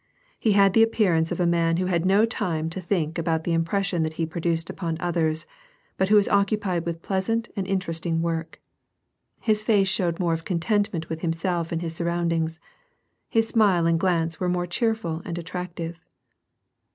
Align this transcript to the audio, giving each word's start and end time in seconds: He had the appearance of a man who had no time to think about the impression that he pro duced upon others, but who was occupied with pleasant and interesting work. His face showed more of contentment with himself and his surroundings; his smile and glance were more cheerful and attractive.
He 0.39 0.53
had 0.53 0.73
the 0.73 0.81
appearance 0.81 1.31
of 1.31 1.39
a 1.39 1.45
man 1.45 1.77
who 1.77 1.85
had 1.85 2.07
no 2.07 2.25
time 2.25 2.71
to 2.71 2.81
think 2.81 3.19
about 3.19 3.43
the 3.43 3.53
impression 3.53 4.01
that 4.01 4.13
he 4.13 4.25
pro 4.25 4.41
duced 4.41 4.67
upon 4.67 4.97
others, 4.99 5.45
but 5.95 6.09
who 6.09 6.15
was 6.15 6.27
occupied 6.27 6.87
with 6.87 7.03
pleasant 7.03 7.49
and 7.55 7.67
interesting 7.67 8.19
work. 8.19 8.59
His 9.41 9.61
face 9.61 9.87
showed 9.87 10.19
more 10.19 10.33
of 10.33 10.43
contentment 10.43 11.07
with 11.07 11.21
himself 11.21 11.71
and 11.71 11.83
his 11.83 11.93
surroundings; 11.93 12.59
his 13.29 13.47
smile 13.47 13.85
and 13.85 13.99
glance 13.99 14.39
were 14.39 14.49
more 14.49 14.65
cheerful 14.65 15.21
and 15.23 15.37
attractive. 15.37 16.03